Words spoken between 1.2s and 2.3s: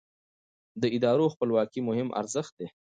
خپلواکي مهم